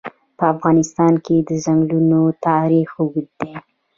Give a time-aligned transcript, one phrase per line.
[0.37, 3.53] په افغانستان کې د ځنګلونه تاریخ اوږد دی.